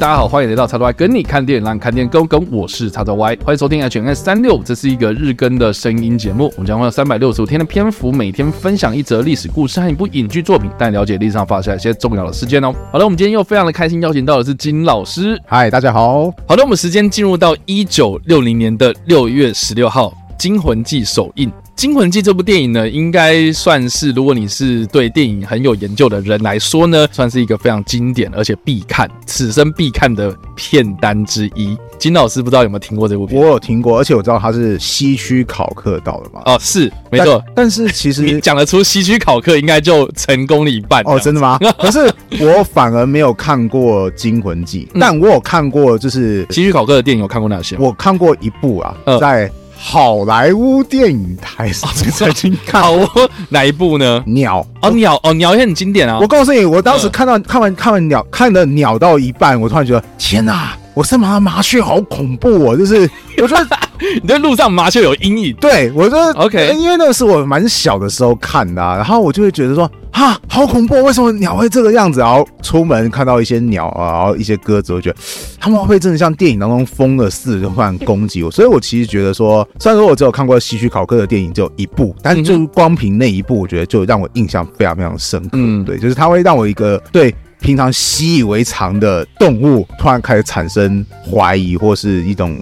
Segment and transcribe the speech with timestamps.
[0.00, 2.50] 大家好，欢迎来到叉叉 Y 跟你看电影，让你看电影更跟。
[2.50, 6.50] 我是叉叉 Y，欢迎收听 HNS 三六，这是一个日更的声音节目。
[6.56, 12.74] 我们将会有三百六十五天的篇幅，每天分享一则历史故事和一部影剧作品，带你了解历史上发生一些重要的事件哦。
[12.90, 15.38] 好了，我们今天又非常的开心，邀请到的是金老师。
[15.46, 16.32] 嗨，大家好。
[16.48, 20.08] 好的，我们时间进入到一九六零年的六月十六号，
[20.40, 21.50] 《惊魂记》首映。
[21.76, 31.76] 《惊魂记》这部电影呢，应该算是如果你是对电影很有研究的人来说呢，算是一个非常经典而且必看、此生必看的片单之一。
[31.98, 33.38] 金老师不知道有没有听过这部片？
[33.38, 36.40] 我有听过，而且我知道它是西区考克导的嘛。
[36.46, 37.42] 哦，是没错。
[37.54, 41.02] 但，是其实你讲得出西区考克，应该就成功了一半。
[41.04, 41.58] 哦，真的吗？
[41.78, 42.10] 可是
[42.42, 47.76] 我反而没有看过《惊魂记》，嗯，但我有看过，就是西区考克的电影，有看过哪些？
[47.78, 49.50] 我看过一部啊，呃、在。
[49.82, 53.08] 好莱坞电影台上曾经看哦
[53.48, 54.22] 哪一部呢？
[54.26, 56.18] 鸟哦，鸟哦，鸟也很经典啊！
[56.20, 60.76] 我告诉你，我当时看到看完看完鸟，看的鸟到一半，我突然觉得天哪！
[60.92, 63.66] 我身旁的麻雀好恐怖哦，就是我觉得
[64.22, 65.54] 你在路上麻雀有阴影。
[65.60, 72.20] 对，我觉得 OK，因为那个是我蛮小的时候看的，啊，然后我就会觉得说哈，好恐怖，为什么鸟会这个样子？
[72.20, 75.16] 然后出门看到一些鸟啊，然后一些鸽子，我觉得
[75.60, 78.50] 他们会真的像电影当中疯了似的，就突然攻击我。
[78.50, 85.50] 所以我其实觉得说，虽然说我只有看过希区考克的电影只有一部，但是就光凭那一部，我觉得就让我印象非常非常深刻。
[85.52, 87.34] 嗯，对，就是它会让我一个对。
[87.62, 92.58] 平常习以为常的动物，突然开始产生怀疑或是一种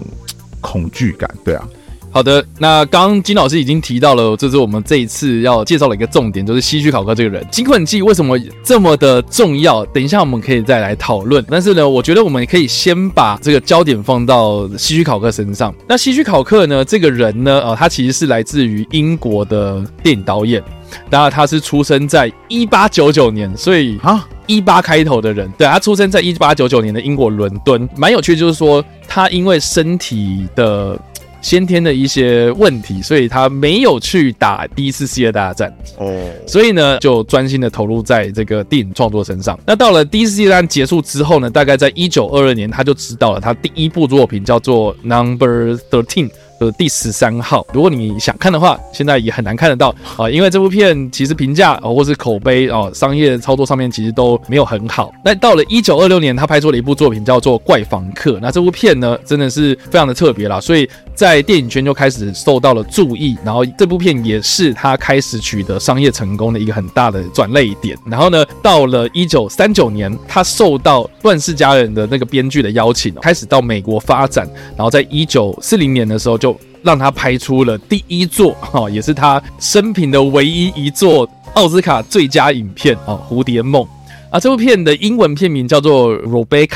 [0.61, 1.67] 恐惧感，对啊。
[2.11, 7.43] 好的，那刚刚金老师已经提到了，这是我们这一次要介绍的一个重点，就是希区考克这个人。
[7.51, 9.85] 《金困记》为什么这么的重要？
[9.85, 11.45] 等一下我们可以再来讨论。
[11.47, 15.71] 但是呢，我觉得我们可以先把这个焦点放到希区考克身上。
[15.87, 20.63] 那希区考克呢，这个人呢，呃，他其实是来自于英国的电影导演。
[21.11, 27.87] 当然，他是出生在一八九九年，所以啊，一八开头的人，对，他出生在一八九九年的英国伦敦。
[27.95, 30.99] 蛮有趣的，就是说他因为身体的。
[31.41, 36.13] 先天的一些问题，所以他没有去打第一次世界大战哦，oh.
[36.45, 39.57] 所以呢，就专心的投入在这个电影创作身上。
[39.65, 46.27] 那到了第一次世界大战结束之后呢，大概在一九二二年，他就知道了他第一部作品叫做《Number Thirteen》。
[46.59, 55.09] 呃，第十三号，如果你想看的话，现在也很难看得到啊， 因为这部片其实评价啊，或是口碑啊，商业操作上面其实都没有很好。
[55.23, 63.37] 那到了一九二六年，他拍出了一部作品叫做《怪房客》，那这部片呢，真的是非常的特别啦，所以在电影圈就开始受到了注意。
[63.41, 67.97] 然后这部片也是他开始取得商业成功的一个很大的转捩点。
[68.05, 74.45] 然后呢，到了一九三九年，他受到《乱世佳人》的那个编剧的邀请，开始到美国发展。
[74.75, 76.48] 然后在一九四零年的时候就。
[76.83, 83.83] 让他拍出了第一座 哈，也是他生平的唯一一座奥斯卡最佳影片哦，《蝴蝶梦》
[84.29, 86.67] 啊，这部片的英文片名叫做《Rebecca》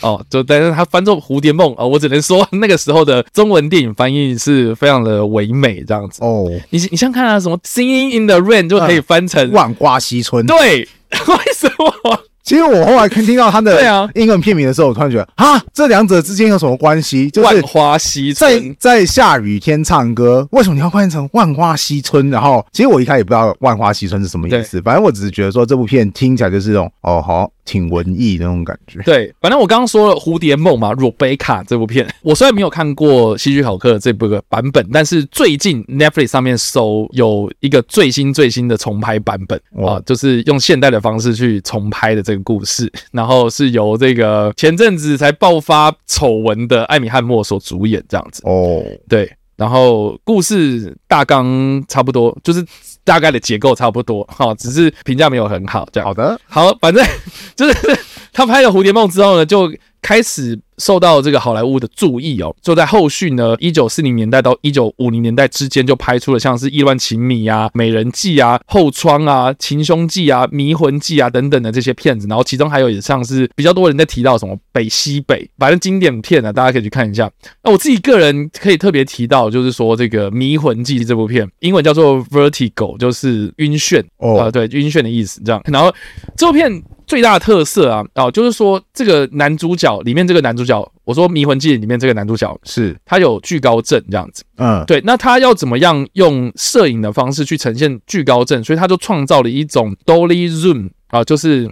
[0.00, 6.50] 哦，就但是他翻作《蝴蝶梦》啊，我只能说那个时候的中文电影翻译是非常的唯美这样子哦。
[6.70, 10.80] 你你像看啊，什么《Singing in the Rain》就可以翻成《万花西村》，对，
[11.28, 12.18] 为什么？
[12.42, 17.30] 其实我后来听听到他的英文片名的时候，我突然觉得啊，这两者之间有什么关系？
[17.30, 22.30] 就是万花西春，在在下雨天唱歌，为什么你要翻译成万花西春？
[22.30, 27.50] 然后，其实我一开始也不知道万花西春是什么意思，反正我只是觉得说这部片听起来就是这种哦，好。
[27.64, 28.98] 挺文艺的那种感觉。
[29.04, 48.42] 对，反正我刚刚说了《蝴蝶梦》嘛，《Rebecca》这部片，我虽然没有看过希区考克的这部个版本，但是最近 Netflix 上面搜有一个最新最新的重拍版本啊，就是用现代的方式去重拍的这个故事， 然后是由这个前阵子才爆发丑闻的艾米汉默所主演这样子。
[48.44, 52.64] 哦，对，然后故事大纲差不多，就是。
[53.04, 56.06] 大概的结构差不多， 哈，只是评价没有很好，这样。
[56.06, 57.04] 好的，好，反正
[57.56, 57.98] 就是
[58.32, 59.68] 他拍了《蝴蝶梦》之后呢，就
[60.00, 60.56] 开始。
[60.78, 77.30] 受到这个好莱坞的注意哦，就在后续呢，一九四零年代到一九五零年代之间，就拍出了像是《意乱情迷》啊、《美人计》啊、《后窗》啊、《情凶计》啊、《迷魂计》啊等等的这些片子，然后其中还有也像是比较多人在提到什么《北西北》，反正经典片啊，大家可以去看一下。
[77.62, 85.62] 那我自己个人可以特别提到，就是说这个《迷魂记》这部片，英文叫做 Vertigo，就是晕眩哦，呃，对，晕眩的意思这样。
[85.66, 85.94] 然后
[86.36, 86.82] 这部片。
[87.04, 98.62] 最大的特色啊，哦，就是说这个男主角里面这个男主角，我说《迷魂记》里面这个男主角是他有惧高症这样子，嗯，对，那他要怎么样用摄影的方式去呈现惧高症？
[98.62, 101.70] 所以他就创造了一种 Dolly Zoom 啊，就是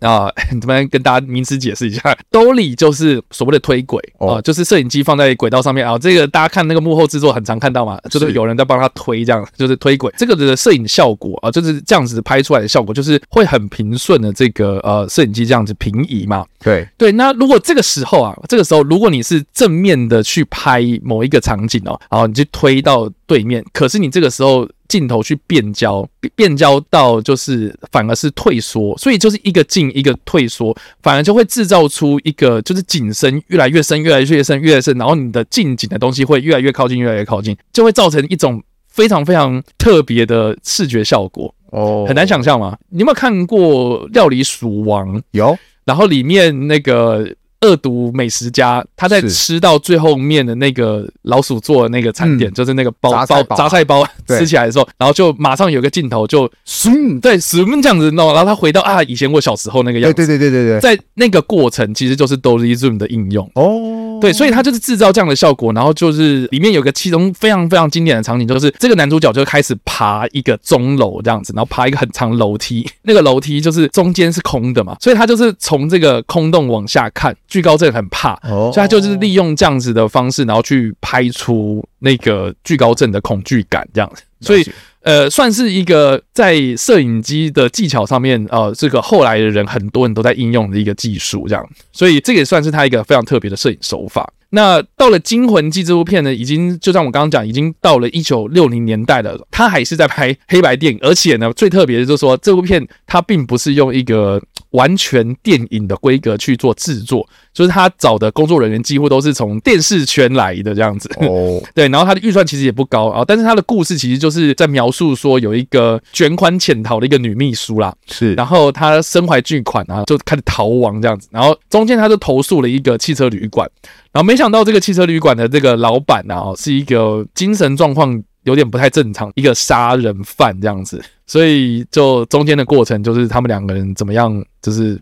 [0.00, 0.30] 啊，
[0.60, 5.98] 这边跟大家名词解释一下， Dolly 就是所谓的推轨啊，就是摄影机放在轨道上面啊。
[5.98, 10.12] 这个大家看那个幕后制作很常看到嘛，就是有人在帮他推，这样 就是推轨。
[10.16, 16.44] 这个的摄影效果啊，就是这样子拍出来的效果，就是会很平顺的这个呃摄影机这样子平移嘛。
[16.60, 24.68] 对对，那如果这个时候啊，这个时候如果你是正面的去拍某一个场景哦，然后你就推到对面，可是你这个时候。
[24.88, 42.78] 镜头去变焦，变焦到就是反而是退缩，所以就是一个进一个退缩，反而就会制造出一个就是景深越来越深，越来越深，越来越深，然后你的近景的东西会越来越靠近，越来越靠近，就会造成一种非常非常特别的视觉效果哦，很难想象吗？
[42.88, 45.18] 你有没有看过《料理鼠王》？
[45.32, 45.54] 有，
[45.84, 47.28] 然后里面那个。
[47.62, 53.42] 恶毒美食家，他在吃到最后面的那个老鼠做的那个餐点，就是那个包包。
[53.56, 77.34] 杂菜包吃起来的时候，然后就马上有个镜头就咻，对，什么这样子弄，然后他回到啊，以前我小时候那个样子，对对对对对对，在那个过程其实就是 Dolly Zoom 的应用哦，对，所以他就是制造这样的效果，然后就是里面有个其中非常非常经典的场景，就是这个男主角就开始爬一个钟楼这样子，然后爬一个很长楼梯， 那个楼梯就是中间是空的嘛，所以他就是从这个空洞往下看。
[77.46, 84.22] 惧高症很怕，所以他就是利用这样子的方式，然后去拍出那个惧高症的恐惧感，这样子。
[84.40, 84.72] 所以，
[85.08, 91.66] 呃，算是一个在摄影机的技巧上面，呃，这个后来的人很多人都在应用的一个技术，这样。
[91.92, 94.30] 所以，这个也算是他一个非常特别的摄影手法。
[94.50, 104.40] 那到了《惊魂记》这部片呢，已经就像我刚刚讲，已经到了一九六零年代了，他还是在拍黑白电影，而且呢，最特别的就是说，这部片它并不是用一个。
[104.72, 111.10] 完全电影的规格去做制作，就是他找的工作人员几乎都是从电视圈来的这样子。
[111.20, 123.66] 哦，对，然后他的预算其实也不高啊，但是他的故事其实就是在描述说有一个卷款潜逃的一个女秘书啦，是，然后她身怀巨款啊，就开始逃亡这样子，然后中间他就投诉了一个汽车旅馆，
[124.12, 131.02] 然后没想到这个汽车旅馆的这个老板啊，是一个精神状况有点不太正常，一个杀人犯这样子。
[131.26, 134.98] 所以，就中间的过程就是他们两个人怎么样，就是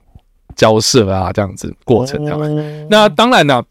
[0.57, 2.89] 交涉啊，这样子过程这样。
[2.91, 3.63] 那当然呢，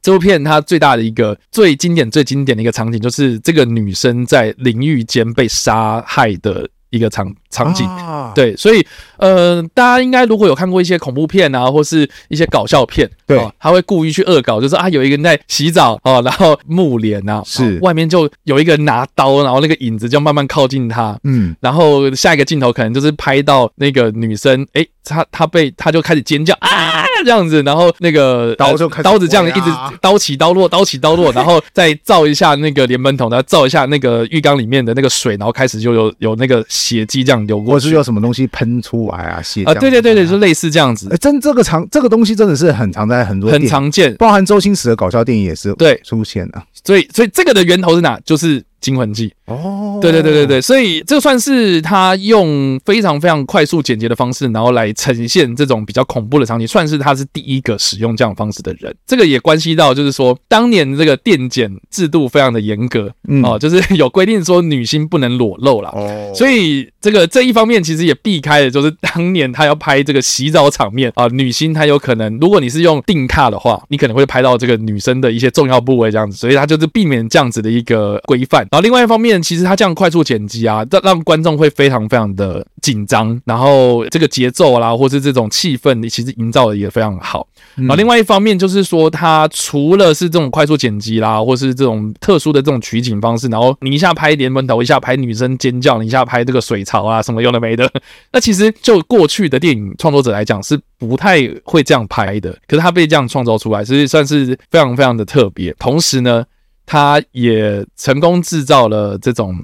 [0.00, 7.88] 这部片它最大的一个最经典、最经典的一个场景，就是这个女生在淋浴间被杀害的一个场场景。
[8.34, 8.86] 对，所以
[9.16, 17.78] 呃，大家应该如果有看过一些恐怖片啊，或是一些搞笑片，对，他会故意去恶搞，就是啊，有一个人在洗澡哦， 然后木帘啊，是。
[17.82, 41.08] 外面就有一个人拿刀，然后那个影子就慢慢靠近他，嗯，然后下一个镜头可能就是拍到那个女生，诶，她她被她就开始尖叫啊，这样子，然后那个刀就开刀子这样一直刀起刀落，刀起刀落， 然后再照一下那个连门头，然后照一下那个浴缸里面的那个水，然后开始就有有那个血迹这样流过去，或是有什么东西喷出来啊，血啊，对对对对，就类似这样子。
[41.10, 46.62] 哎，真这个常这个东西真的是很常在很多很常见，包含周星驰的搞笑电影也是对出现的。
[46.84, 48.18] 所以所以这个的源头是哪？
[48.24, 48.62] 就是。
[48.82, 58.94] 惊魂记哦，对对对对对，所以这算是他用非常非常快速简洁的方式，然后来呈现这种比较恐怖的场景，算是他是第一个使用这样方式的人。
[59.06, 63.42] 这个也关系到，就是说当年这个电检制度非常的严格，嗯。
[63.44, 78.66] 哦，就是有规定说女星不能裸露了哦，所以这个这一方面其实也避开了，就是当年他要拍这个洗澡场面啊，女星她有可能，如果你是用定卡的话，你可能会拍到这个女生的一些重要部位这样子，所以他就是避免这样子的一个规范。
[78.72, 87.46] 然后另外一方面，其实他这样快速剪辑啊，让让观众会非常非常的紧张，然后这个节奏啦，或是这种气氛，其实营造的也非常好。
[87.74, 97.86] 然后另外一方面就是说，他除了是这种快速剪辑啦，或是这种特殊的这种取景方式，然后你一下拍连门头，一下拍女生尖叫，你一下拍这个水槽啊，什么有的没的。
[98.32, 102.50] 那其实就过去的电影创作者来讲，是不太会这样拍的。
[102.66, 105.74] 可是他被这样创造出来，所以算是非常非常的特别。
[105.78, 106.42] 同时呢。
[106.84, 109.56] 他也成功制造了这种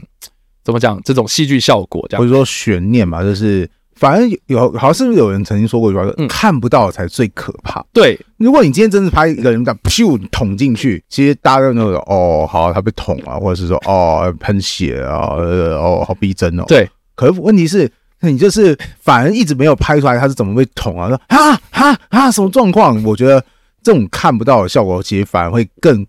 [0.64, 1.00] 怎么讲？
[1.02, 7.82] 这种戏剧效果，这样或者说悬念嘛，就是反正有好像是不是有人曾经说过一句话，嗯，看不到才最可怕。
[7.92, 16.64] 对，如果你今天真的拍一个人这样噗捅进去，其实大家都那种哦，好，他被捅了，或者是说哦喷血啊，哦好逼真哦。
[16.68, 21.08] 对，可是问题是，你就是反而一直没有拍出来他是怎么被捅啊？
[21.08, 23.02] 说哈哈哈什么状况？
[23.04, 23.42] 我觉得
[23.82, 26.06] 这种看不到的效果，其实反而会更。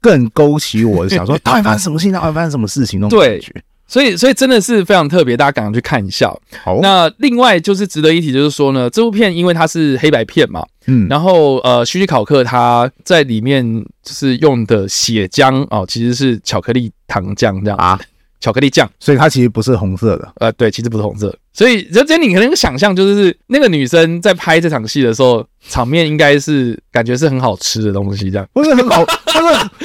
[0.00, 2.12] 更勾起我的想说， 到底发生什么事情？
[2.12, 3.00] 到底发生什么事情？
[3.00, 3.52] 那种感觉，
[3.88, 6.32] 所以，所以真的是非常特别，大家赶快去看一下。
[6.64, 13.64] 好，那另外就是值得一提，就是说呢，这部片因为它是黑白片嘛，嗯，然后呃，希区考克他在里面
[14.02, 17.98] 就是用的血浆哦，其实是巧克力糖浆这样啊。
[18.40, 20.32] 巧克力酱，所以它其实不是红色的。
[20.36, 21.36] 呃，对，其实不是红色。
[21.52, 29.38] 所以，哲哲你可能想象，就是那个女生在拍这场戏的时候，场面应该是感觉是很好吃的东西，这样不是很好，不是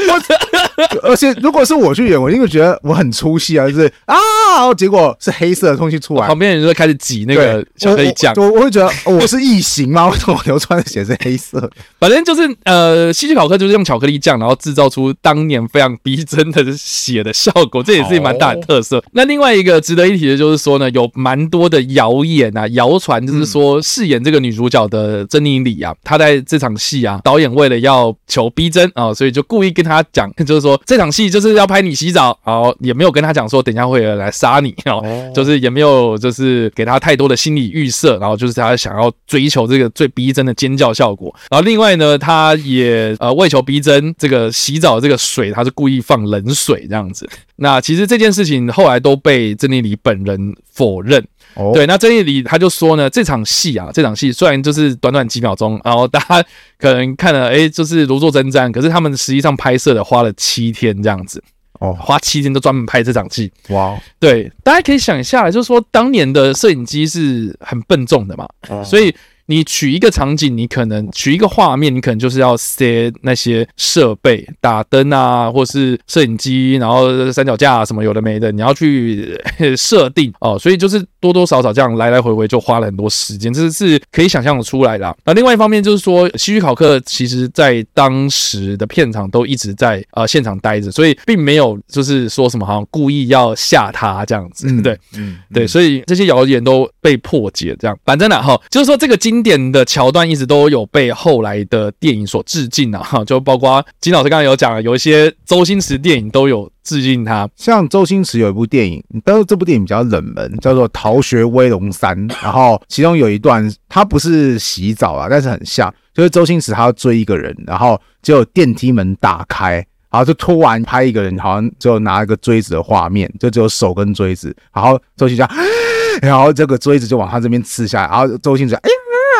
[0.09, 0.19] 我，
[1.01, 4.17] 而且如果是我去演，我因为觉得我很出戏啊，就是啊，
[4.57, 10.07] 然后结果是黑色的东西出来，旁边人就会开始挤那个巧克力酱，我我，我会觉得我是异形吗？
[10.11, 11.69] 为什么我流川的血是黑色？
[11.99, 19.01] 反正就是呃，希区考克就是用巧克力酱，然后制造出当年非常逼真的血的效果，这也是蛮大的特色。
[19.13, 21.61] 那另外一个值得一提的就是说呢，有蛮多。
[21.61, 35.01] 多的谣言啊，谣传就是说，饰演这个女主角的珍妮里啊，她在这场戏啊，导演为了要求逼真啊，所以就故意跟她讲，就是说这场戏就是要拍你洗澡，然后也没有跟他讲说等一下会来杀你哦，
[35.33, 47.29] 就是也没有就是给他太多的心理预设，然后就是他想要追求这个最逼真的尖叫效果，然后另外呢，他也呃为求逼真，这个洗澡这个水，他是故意放冷水这样子。
[47.55, 51.25] 那其实这件事情后来都被郑丽丽本人否认。
[51.53, 56.43] 哦，对，那郑义里他就说呢，这场戏啊，这场戏虽然就是短短几秒钟，然后大家
[56.77, 61.43] 可能看了，哎，就是如坐针毡，可是他们实际上拍摄的花了七天这样子，
[61.79, 69.15] 哦，花七天都专门拍这场戏，哇，对，大家可以想一下，就是说当年的摄影机是很笨重的嘛，哦，所以。
[69.51, 79.37] 你取一个场景，你可能取一个画面，你可能就是要塞那些设备，打灯啊，或是摄影机，然后三脚架啊，什么有的没的，你要去
[79.75, 85.13] 设定哦，所以就是多多少少这样来来回回就花了很多时间，这是可以想象的出来的啊。
[85.25, 99.40] 那另外一方面就是说，希区考克其实在当时的片场都一直在呃现场待着，所以并没有就是说什么好像故意要吓他这样子，对，嗯，对，所以这些谣言都被破解，这样反正呢，哈，就是说这个经。
[99.41, 107.49] 经典的桥段一直都有被后来的电影所致敬啊，哈，就包括金老师刚刚有讲，有一些周星驰电影都有致敬他。
[107.55, 125.43] 像周星驰有一部电影，但是这部电影比较冷门，叫做《逃学威龙三》，然后其中有一段，他不是洗澡啊，但是很像，就是周星驰他要追一个人，然后结果电梯门打开，然后就突然拍一个人，好像就拿一个锥子的画面，就只有手跟锥子，然后周星驰，
[126.21, 128.89] 然后这个锥子就往他这边刺下来，然后周星驰，哎。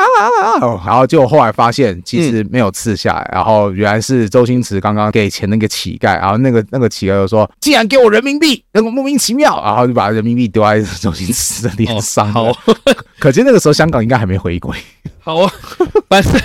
[0.86, 12.32] 然后就后来发现，其实没有刺下来，然后原来是周星驰刚刚给钱那个乞丐，然后那个那个乞丐就说：“竟然给我人民币，那个莫名其妙。”然后就把人民币丢在周星驰的脸上。
[12.32, 12.52] 好，
[13.20, 14.78] 可见那个时候香港应该还没回归。
[15.20, 15.52] 好啊，
[16.10, 16.32] 反正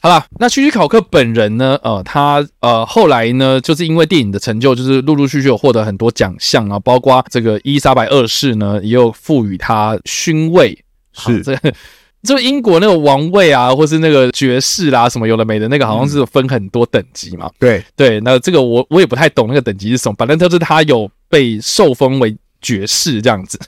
[0.00, 0.24] 好了。
[0.38, 1.78] 那希区考克本人呢？
[1.82, 10.78] 呃，他呃后来呢，就是因为电影的成就，就是陆陆续续有获得很多奖项啊，包括这个伊丽莎白二世呢，也有赋予他勋位。
[11.14, 11.72] 是这个，
[12.22, 17.50] 就英国那个王位啊，或是那个爵士啦、啊，什么有的没的，那个好像是分很多等级嘛。
[17.58, 23.58] 对对，那这个我我也不太懂那个等级是什么，反正就是他有被受封为爵士这样子。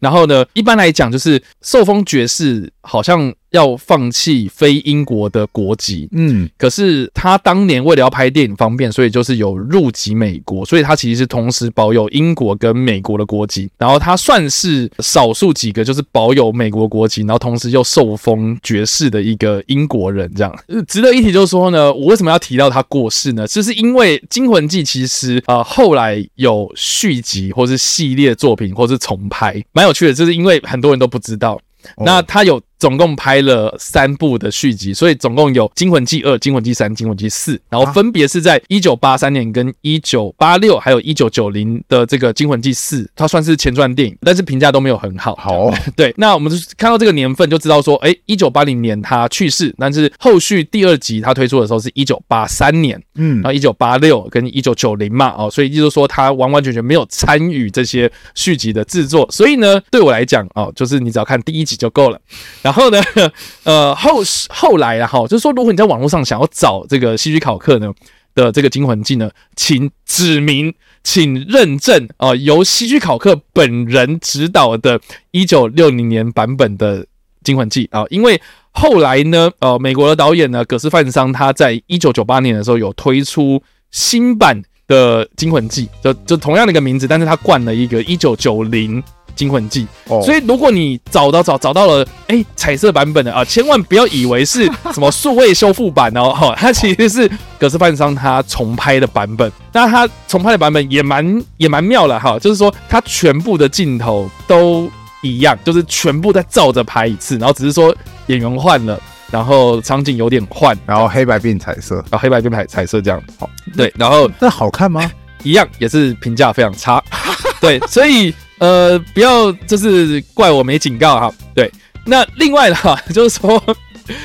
[0.00, 3.34] 然后呢，一般来讲就是受封爵士，好像。
[3.56, 20.54] 要放弃非英国的国籍，嗯，可是他当年为了要拍电影方便，所以就是有入籍美国，所以他其实是同时保有英国跟美国的国籍，然后他算是少数几个就是保有美国国籍，然后同时又受封爵士的一个英国人，这样。
[20.86, 23.46] 值得一提就是说呢，我为什么要提到他过世呢？
[23.46, 31.58] 就是因为《惊魂记》其实啊、呃、后来有续集或是系列作品或是重拍，蛮有趣的，就是因为很多人都不知道，
[31.96, 32.60] 那他有。
[32.78, 45.34] 总共拍了三部的续集，所以总共有《惊魂记二》《惊魂记三》《惊魂记四》，然后分别是在一九八三年、跟一九八六，还有一九九零的这个《惊魂记四》，它算是前传电影，但是评价都没有很好。
[45.36, 62.20] 好， 对，那我们就看到这个年份就知道说，哎，一九八零年他去世，但是后续第二集他推出的时候是一九八三年，嗯，然后一九八六跟一九九零嘛，哦，所以就是说他完完全全没有参与这些续集的制作，所以呢，对我来讲，哦，就是你只要看第一集就够了。
[62.66, 63.00] 然后呢，
[63.62, 67.92] 呃，后后来啊，哈，就是说，如果你在网络上想要找这个希区考克呢
[68.34, 77.06] 的这个惊魂记呢，请指明，请认证啊、呃，由希区考克本人执导的1960年版本的
[77.44, 78.42] 惊魂记啊，因为
[78.72, 89.04] 后来呢，呃，美国的导演呢，葛斯范桑他在1998年的时候有推出新版的惊魂记，就就同样的一个名字，但是他冠了一个1990。
[89.36, 99.52] 惊魂记，哦所以如果你找到找找到了，哎，彩色版本的啊，千万不要以为是 什么数位修复版哦，哈，它其实是格斯范商他重拍的版本。
[99.72, 104.90] 那他重拍的版本也蛮也蛮妙了哈，就是说他全部的镜头都
[105.22, 107.94] 一样，就是全部再照着拍一次，然后只是说
[108.26, 108.98] 演员换了，
[109.30, 113.22] 然后场景有点换，然后黑白变彩色，然后黑白变彩彩色这样。
[113.38, 115.10] 好，对，然后那好看吗？
[115.44, 117.02] 一样也是评价非常差。
[117.60, 121.32] 对，所以呃，不要就是怪我没警告哈。
[121.54, 121.70] 对，
[122.04, 123.62] 那另外的话 就是说。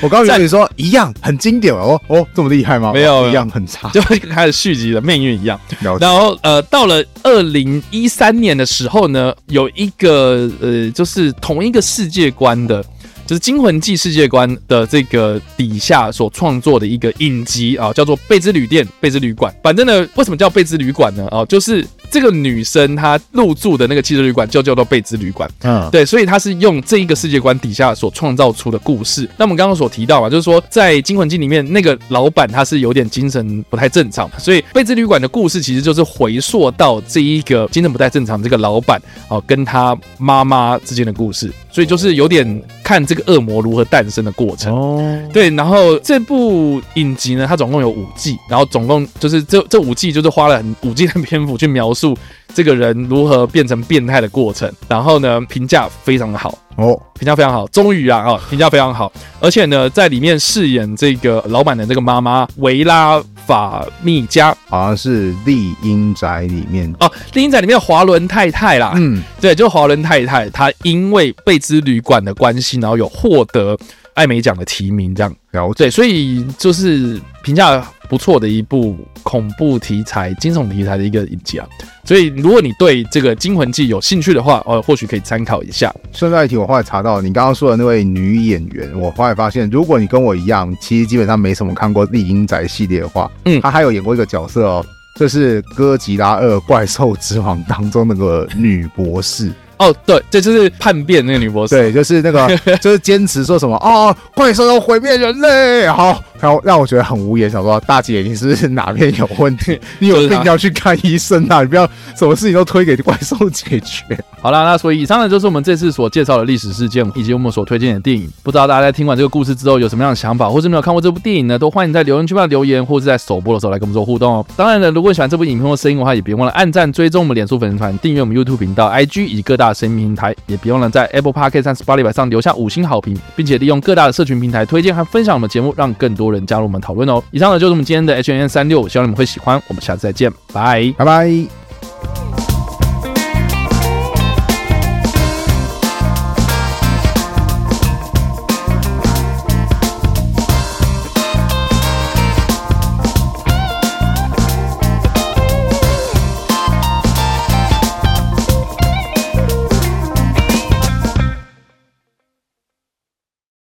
[0.00, 2.92] 我刚刚以为你说一样很经典哦哦，这么厉害吗？
[2.94, 5.58] 没有，一样很差，就开始续集的命运一样。
[5.98, 12.80] 然后呃，到了二零一三年的时候呢，有一个呃，就是同一个世界观的。
[13.24, 19.50] 就是《惊魂记》世界观的这个底下所创作的一个影集啊，叫做《贝兹旅店》、《贝兹旅馆》。
[19.62, 21.26] 反正呢，为什么叫贝兹旅馆呢？
[21.30, 25.50] 哦，就是这个女生她入住的那个汽车旅馆就叫做贝兹旅馆。
[25.62, 29.26] 嗯，对，所以她是用这一个世界观底下所创造出的故事。
[29.38, 41.50] 那我们刚刚所提到嘛，就是说在《惊魂记》里面那个老板他是有点精神不太正常，所以贝兹旅馆的故事其实就是回溯到这一个精神不太正常的这个老板哦，跟他妈妈之间的故事。
[41.70, 45.50] 所以就是有点看这个恶魔如何诞生的过程哦，对。
[45.50, 52.16] 然后这部影集呢，它总共有五季，然后总共就是这这五季就是花了很五季的篇幅去描述
[52.54, 54.70] 这个人如何变成变态的过程。
[54.88, 57.66] 然后呢，评价非常的好哦，评价非常好。
[57.68, 59.12] 终于啊啊，评价非常好。
[59.40, 63.22] 而且呢，在里面饰演这个老板的这个妈妈维拉。
[63.44, 73.76] 法密加好像是丽英宅里面哦，丽英宅里面华伦太太啦，嗯，对，就华伦太太，她因为贝兹旅馆的关系，然后有获得
[74.14, 75.36] 艾美奖的提名，这样。
[75.50, 81.66] 了解，对，所以就是评价不错的一部恐怖题材、惊悚题材的一个影集啊。
[82.04, 85.90] 所以如果你对这个《惊魂记》有兴趣的话，哦，或许可以参考一下。
[86.12, 99.50] 顺带一提，我后来查到你刚刚说的那位女演员，我后来发现，如果你跟我一样，其实基本上没什么看过《丽英宅》系列的话，嗯，她还有演过一个角色哦，这是《哥吉拉二：怪兽之王》当中那个女博士。
[99.78, 109.78] 哦，对，这就是叛变那个女博士，对，就是那个， 就是坚持说什么哦，怪兽要毁灭人类，好，然后让我觉得很无言，想说大姐你是不是哪边有问题？
[110.00, 111.62] 你有病要去看医生啊！
[111.62, 114.02] 你不要什么事情都推给怪兽解决。
[114.40, 118.28] 好了，那所以以上呢就是我们这次所介绍的历史事件以及我们所推荐的电影。
[118.42, 121.56] 不知道大家在听完这个故事之后有什么样的想法，或是没有看过这部电影呢？
[121.56, 124.44] 都欢迎在留言区帮留言，或是在首播的时候来跟我们做互动哦。
[124.56, 130.34] 当然了，如果你喜欢这部影片或声音的话，也别忘了按赞、追踪我们脸书粉丝团、订阅我们 YouTube 频道、IG 以及各大声音平台。
[130.46, 137.22] 也别忘了在 Apple Podcast 和 Spotify 上留下五星好评，并且利用各大的社群平台推荐和分享我们节目，让更多人加入我们讨论哦。
[137.30, 139.62] 以上呢就是我们今天的 H N N 三六希望你们会喜欢。
[139.68, 141.61] 我们下次再见，拜拜拜。